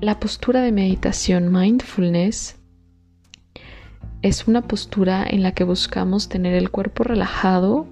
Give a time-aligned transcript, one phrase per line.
[0.00, 2.56] La postura de meditación mindfulness
[4.22, 7.88] es una postura en la que buscamos tener el cuerpo relajado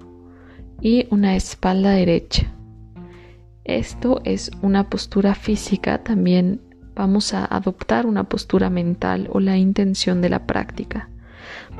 [0.79, 2.53] y una espalda derecha.
[3.65, 6.61] Esto es una postura física, también
[6.95, 11.09] vamos a adoptar una postura mental o la intención de la práctica.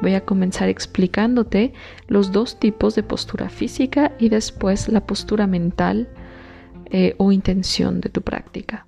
[0.02, 1.72] Voy a comenzar explicándote
[2.10, 6.10] los dos tipos de postura física y después la postura mental
[6.88, 8.88] eh, o intención de tu práctica.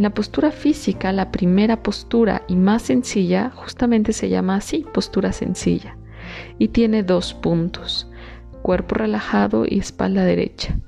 [0.00, 5.30] En la postura física, la primera postura y más sencilla justamente se llama así, postura
[5.30, 5.98] sencilla,
[6.58, 8.10] y tiene dos puntos,
[8.62, 10.80] cuerpo relajado y espalda derecha.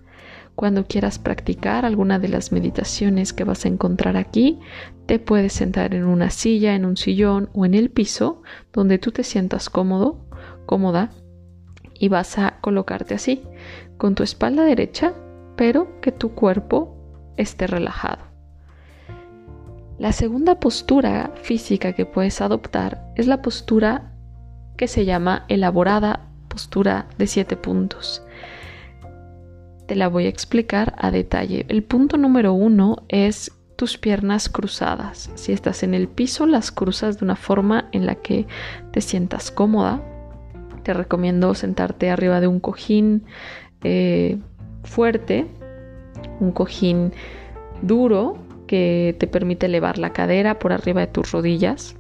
[0.55, 4.61] Cuando quieras practicar alguna de las meditaciones que vas a encontrar aquí,
[5.05, 8.41] te puedes sentar en una silla, en un sillón o en el piso
[8.73, 10.25] donde tú te sientas cómodo,
[10.65, 11.11] cómoda
[11.93, 13.43] y vas a colocarte así,
[13.99, 15.13] con tu espalda derecha,
[15.55, 16.97] pero que tu cuerpo
[17.37, 18.32] esté relajado.
[20.03, 24.11] La segunda postura física que puedes adoptar es la postura
[24.77, 28.21] que se llama elaborada postura de siete puntos.
[29.87, 31.67] Te la voy a explicar a detalle.
[31.69, 35.31] El punto número uno es tus piernas cruzadas.
[35.37, 38.49] Si estás en el piso, las cruzas de una forma en la que
[38.91, 40.03] te sientas cómoda.
[40.83, 43.23] Te recomiendo sentarte arriba de un cojín
[43.85, 44.41] eh,
[44.83, 45.47] fuerte,
[46.41, 47.13] un cojín
[47.83, 51.95] duro que te permite elevar la cadera por arriba de tus rodillas.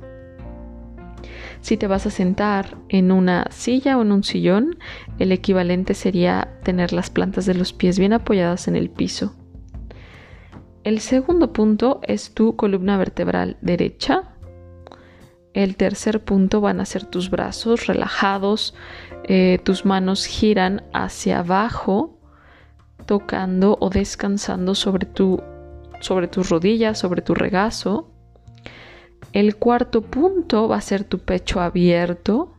[1.61, 4.79] Si te vas a sentar en una silla o en un sillón,
[5.19, 9.37] el equivalente sería tener las plantas de los pies bien apoyadas en el piso.
[10.83, 14.33] El segundo punto es tu columna vertebral derecha.
[15.53, 18.75] El tercer punto van a ser tus brazos relajados,
[19.25, 22.19] eh, tus manos giran hacia abajo,
[23.05, 25.43] tocando o descansando sobre tu
[26.03, 28.11] sobre tus rodillas, sobre tu regazo.
[29.33, 32.53] El cuarto punto va a ser tu pecho abierto.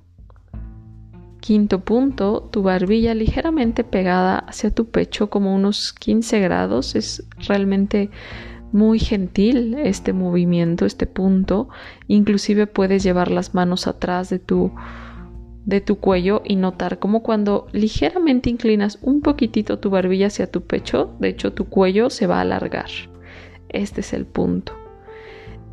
[1.40, 6.96] Quinto punto, tu barbilla ligeramente pegada hacia tu pecho como unos 15 grados.
[6.96, 8.10] Es realmente
[8.72, 11.70] muy gentil este movimiento, este punto.
[12.08, 14.72] Inclusive puedes llevar las manos atrás de tu
[15.66, 20.62] de tu cuello y notar como cuando ligeramente inclinas un poquitito tu barbilla hacia tu
[20.62, 22.90] pecho, de hecho tu cuello se va a alargar.
[23.74, 24.74] Este es el punto.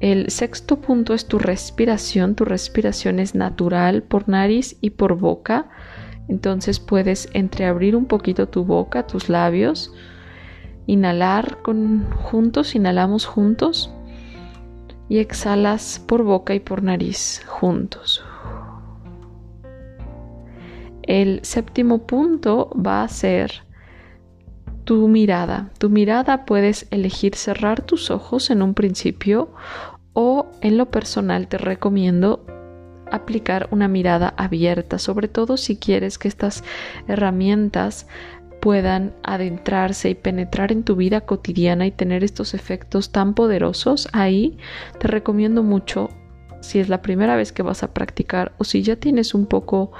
[0.00, 2.34] El sexto punto es tu respiración.
[2.34, 5.68] Tu respiración es natural por nariz y por boca.
[6.28, 9.92] Entonces puedes entreabrir un poquito tu boca, tus labios,
[10.86, 13.92] inhalar con, juntos, inhalamos juntos
[15.08, 18.24] y exhalas por boca y por nariz juntos.
[21.02, 23.64] El séptimo punto va a ser
[24.90, 25.70] tu mirada.
[25.78, 29.52] Tu mirada puedes elegir cerrar tus ojos en un principio
[30.14, 32.44] o en lo personal te recomiendo
[33.08, 36.64] aplicar una mirada abierta, sobre todo si quieres que estas
[37.06, 38.08] herramientas
[38.60, 44.58] puedan adentrarse y penetrar en tu vida cotidiana y tener estos efectos tan poderosos, ahí
[44.98, 46.08] te recomiendo mucho
[46.62, 49.92] si es la primera vez que vas a practicar o si ya tienes un poco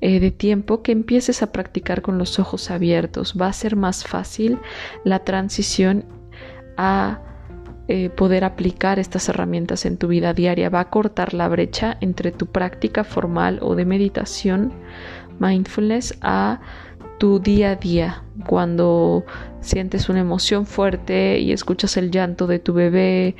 [0.00, 3.34] eh, de tiempo que empieces a practicar con los ojos abiertos.
[3.40, 4.58] Va a ser más fácil
[5.04, 6.04] la transición
[6.76, 7.20] a
[7.88, 10.68] eh, poder aplicar estas herramientas en tu vida diaria.
[10.68, 14.72] Va a cortar la brecha entre tu práctica formal o de meditación,
[15.40, 16.60] mindfulness, a
[17.18, 18.22] tu día a día.
[18.46, 19.24] Cuando
[19.60, 23.36] sientes una emoción fuerte y escuchas el llanto de tu bebé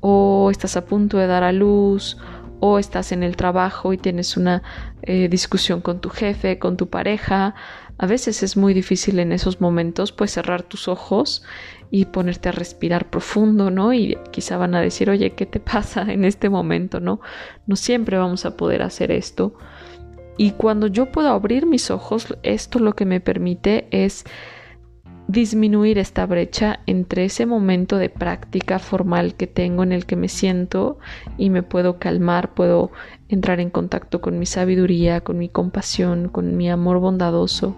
[0.00, 2.16] o estás a punto de dar a luz
[2.60, 4.62] o estás en el trabajo y tienes una
[5.02, 7.54] eh, discusión con tu jefe, con tu pareja.
[7.98, 11.42] A veces es muy difícil en esos momentos pues cerrar tus ojos
[11.90, 13.92] y ponerte a respirar profundo, ¿no?
[13.92, 17.20] Y quizá van a decir, oye, ¿qué te pasa en este momento, ¿no?
[17.66, 19.54] No siempre vamos a poder hacer esto.
[20.38, 24.24] Y cuando yo puedo abrir mis ojos, esto lo que me permite es
[25.28, 30.28] disminuir esta brecha entre ese momento de práctica formal que tengo en el que me
[30.28, 30.98] siento
[31.36, 32.92] y me puedo calmar, puedo
[33.28, 37.76] entrar en contacto con mi sabiduría, con mi compasión, con mi amor bondadoso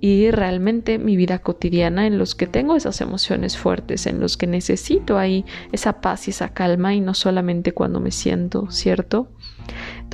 [0.00, 4.46] y realmente mi vida cotidiana en los que tengo esas emociones fuertes, en los que
[4.46, 9.28] necesito ahí esa paz y esa calma y no solamente cuando me siento, ¿cierto?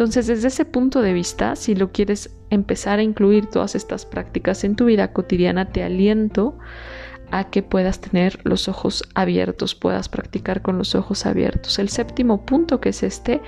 [0.01, 4.65] Entonces, desde ese punto de vista, si lo quieres empezar a incluir todas estas prácticas
[4.65, 6.57] en tu vida cotidiana, te aliento
[7.31, 11.79] a que puedas tener los ojos abiertos, puedas practicar con los ojos abiertos.
[11.79, 13.43] El séptimo punto que es este,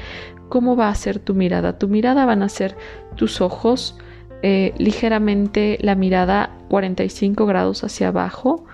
[0.50, 1.78] ¿cómo va a ser tu mirada?
[1.78, 2.76] Tu mirada van a ser
[3.16, 3.96] tus ojos
[4.42, 8.66] eh, ligeramente la mirada 45 grados hacia abajo,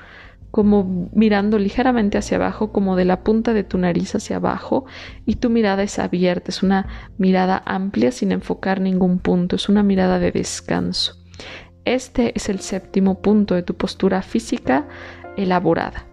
[0.51, 4.87] como mirando ligeramente hacia abajo, como de la punta de tu nariz hacia abajo,
[5.27, 6.87] y tu mirada es abierta, es una
[7.19, 11.15] mirada amplia sin enfocar ningún punto, es una mirada de descanso.
[11.85, 14.89] Este es el séptimo punto de tu postura física
[15.37, 16.07] elaborada.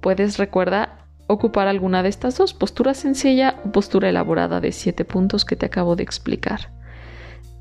[0.00, 5.44] Puedes, recuerda, ocupar alguna de estas dos, postura sencilla o postura elaborada de siete puntos
[5.44, 6.72] que te acabo de explicar.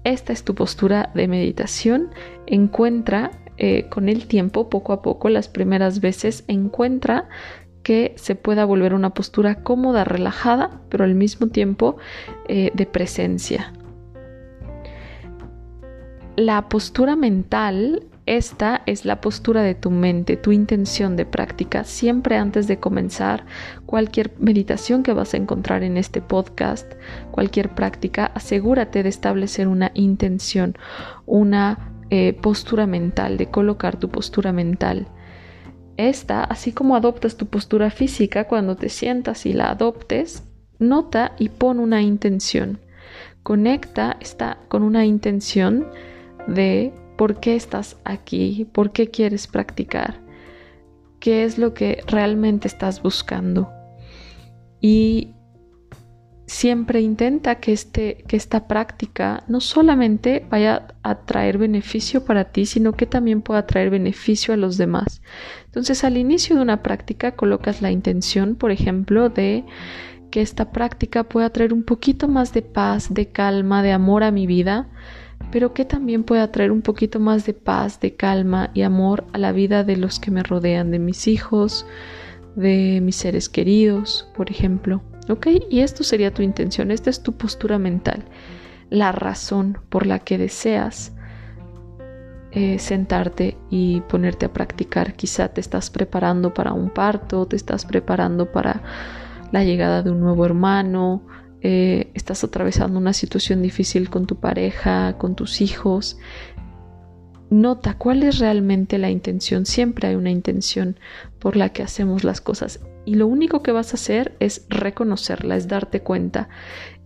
[0.03, 2.09] Esta es tu postura de meditación.
[2.45, 7.29] Encuentra eh, con el tiempo, poco a poco, las primeras veces, encuentra
[7.83, 11.97] que se pueda volver una postura cómoda, relajada, pero al mismo tiempo
[12.47, 13.73] eh, de presencia.
[16.35, 21.83] La postura mental, esta es la postura de tu mente, tu intención de práctica.
[21.83, 23.45] Siempre antes de comenzar
[23.85, 26.91] cualquier meditación que vas a encontrar en este podcast,
[27.29, 30.75] cualquier práctica, asegúrate de establecer una intención,
[31.27, 35.07] una eh, postura mental, de colocar tu postura mental.
[35.97, 40.43] Esta, así como adoptas tu postura física, cuando te sientas y la adoptes,
[40.77, 42.77] nota y pon una intención.
[43.41, 45.87] Conecta esta con una intención
[46.45, 50.19] de por qué estás aquí, por qué quieres practicar,
[51.19, 53.71] qué es lo que realmente estás buscando.
[54.81, 55.32] Y
[56.45, 62.65] siempre intenta que, este, que esta práctica no solamente vaya a traer beneficio para ti,
[62.65, 65.21] sino que también pueda traer beneficio a los demás.
[65.65, 69.63] Entonces, al inicio de una práctica colocas la intención, por ejemplo, de
[70.31, 74.31] que esta práctica pueda traer un poquito más de paz, de calma, de amor a
[74.31, 74.89] mi vida,
[75.51, 79.37] pero que también pueda traer un poquito más de paz, de calma y amor a
[79.37, 81.85] la vida de los que me rodean, de mis hijos,
[82.55, 85.03] de mis seres queridos, por ejemplo.
[85.29, 85.47] ¿Ok?
[85.69, 88.25] Y esto sería tu intención, esta es tu postura mental,
[88.89, 91.13] la razón por la que deseas
[92.51, 95.15] eh, sentarte y ponerte a practicar.
[95.15, 98.83] Quizá te estás preparando para un parto, te estás preparando para
[99.51, 101.25] la llegada de un nuevo hermano,
[101.61, 106.17] eh, estás atravesando una situación difícil con tu pareja, con tus hijos.
[107.49, 109.65] Nota cuál es realmente la intención.
[109.65, 110.99] Siempre hay una intención
[111.39, 115.55] por la que hacemos las cosas y lo único que vas a hacer es reconocerla,
[115.55, 116.49] es darte cuenta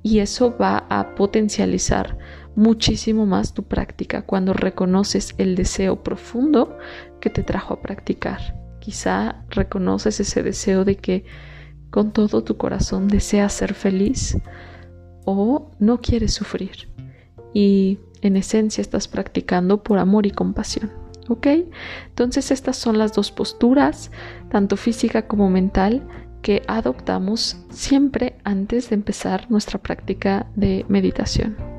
[0.04, 2.18] y eso va a potencializar
[2.56, 6.78] muchísimo más tu práctica cuando reconoces el deseo profundo
[7.20, 8.56] que te trajo a practicar.
[8.80, 11.26] Quizá reconoces ese deseo de que
[11.90, 14.38] con todo tu corazón deseas ser feliz
[15.26, 16.90] o no quieres sufrir
[17.54, 21.07] y en esencia estás practicando por amor y compasión.
[21.30, 21.48] ¿Ok?
[22.08, 24.12] Entonces estas son las dos posturas,
[24.50, 26.08] tanto física como mental,
[26.42, 31.77] que adoptamos siempre antes de empezar nuestra práctica de meditación.